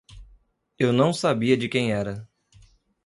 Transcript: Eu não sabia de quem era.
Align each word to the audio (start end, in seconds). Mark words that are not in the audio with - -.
Eu 0.79 0.91
não 0.91 1.13
sabia 1.13 1.55
de 1.55 1.69
quem 1.69 1.91
era. 1.91 2.27